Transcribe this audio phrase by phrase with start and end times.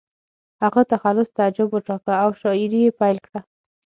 [0.63, 3.39] هغه تخلص تعجب وټاکه او شاعري یې پیل کړه